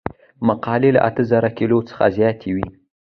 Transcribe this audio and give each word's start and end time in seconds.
مقالې 0.47 0.89
له 0.95 1.01
اته 1.09 1.21
زره 1.31 1.49
کلمو 1.57 1.87
څخه 1.89 2.05
زیاتې 2.17 2.49
وي. 2.55 2.67